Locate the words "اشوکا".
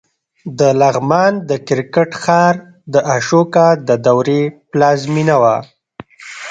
3.15-3.67